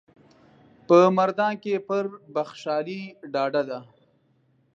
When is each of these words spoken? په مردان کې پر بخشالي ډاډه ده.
په 0.87 0.97
مردان 1.17 1.53
کې 1.63 1.85
پر 1.87 2.03
بخشالي 2.35 3.01
ډاډه 3.33 3.61
ده. 3.69 3.79